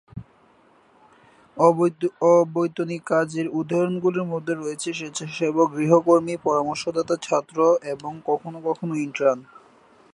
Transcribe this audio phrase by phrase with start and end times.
[2.31, 7.57] অবৈতনিক কাজের উদাহরণগুলির মধ্যে রয়েছে স্বেচ্ছাসেবক, গৃহকর্মী, পরামর্শদাতা, ছাত্র
[7.93, 9.39] এবং কখনও কখনও ইন্টার্ন।